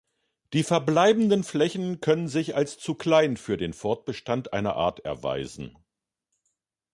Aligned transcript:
Die 0.53 0.63
verbleibenden 0.63 1.43
Flächen 1.43 1.99
können 2.01 2.27
sich 2.27 2.55
als 2.55 2.79
zu 2.79 2.95
klein 2.95 3.37
für 3.37 3.55
den 3.55 3.71
Fortbestand 3.71 4.51
einer 4.51 4.75
Art 4.75 5.01
erweisen. 5.01 5.77